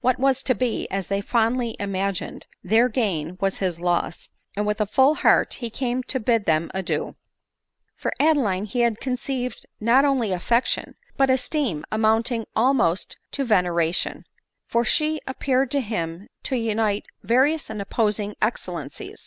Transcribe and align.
What 0.00 0.18
was 0.18 0.42
to 0.42 0.56
be, 0.56 0.90
as 0.90 1.06
they 1.06 1.20
fondly 1.20 1.76
imagined, 1.78 2.46
their 2.64 2.88
gain, 2.88 3.38
was 3.40 3.58
his 3.58 3.78
loss, 3.78 4.28
and 4.56 4.66
with 4.66 4.80
a 4.80 4.86
full 4.86 5.14
heart 5.14 5.54
he 5.60 5.70
came 5.70 6.02
to 6.02 6.18
bid 6.18 6.46
them 6.46 6.68
adieu. 6.74 7.14
For 7.94 8.12
Adeline 8.18 8.64
he 8.64 8.80
had 8.80 8.98
conceived 8.98 9.66
not 9.78 10.04
only 10.04 10.32
affection, 10.32 10.96
but 11.16 11.30
esteem 11.30 11.84
amounting 11.92 12.44
almost 12.56 13.18
to 13.30 13.44
veneration; 13.44 14.24
for 14.66 14.84
she 14.84 15.20
appear 15.28 15.62
ed 15.62 15.70
to 15.70 15.80
him 15.80 16.26
to 16.42 16.56
unite 16.56 17.04
various 17.22 17.70
and 17.70 17.80
opposing 17.80 18.34
excellencies. 18.42 19.26